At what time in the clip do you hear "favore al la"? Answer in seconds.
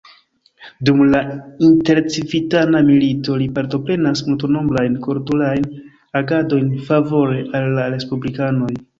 6.87-7.85